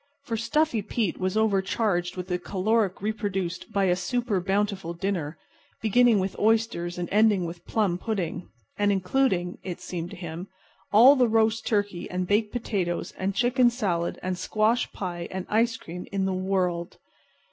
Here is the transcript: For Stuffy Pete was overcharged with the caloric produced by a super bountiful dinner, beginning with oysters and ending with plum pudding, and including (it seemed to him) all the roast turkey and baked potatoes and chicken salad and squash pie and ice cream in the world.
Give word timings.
For 0.23 0.35
Stuffy 0.35 0.81
Pete 0.81 1.19
was 1.19 1.37
overcharged 1.37 2.17
with 2.17 2.27
the 2.29 2.39
caloric 2.39 2.95
produced 3.19 3.71
by 3.71 3.83
a 3.83 3.95
super 3.95 4.39
bountiful 4.41 4.95
dinner, 4.95 5.37
beginning 5.79 6.17
with 6.17 6.35
oysters 6.39 6.97
and 6.97 7.07
ending 7.11 7.45
with 7.45 7.67
plum 7.67 7.99
pudding, 7.99 8.49
and 8.79 8.91
including 8.91 9.59
(it 9.61 9.79
seemed 9.79 10.09
to 10.09 10.15
him) 10.15 10.47
all 10.91 11.15
the 11.15 11.27
roast 11.29 11.67
turkey 11.67 12.09
and 12.09 12.25
baked 12.25 12.51
potatoes 12.51 13.13
and 13.19 13.35
chicken 13.35 13.69
salad 13.69 14.17
and 14.23 14.39
squash 14.39 14.91
pie 14.91 15.27
and 15.29 15.45
ice 15.49 15.77
cream 15.77 16.07
in 16.11 16.25
the 16.25 16.33
world. 16.33 16.97